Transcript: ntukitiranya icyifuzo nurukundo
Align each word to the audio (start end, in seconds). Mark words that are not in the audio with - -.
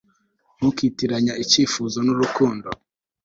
ntukitiranya 0.57 1.33
icyifuzo 1.43 1.97
nurukundo 2.05 2.69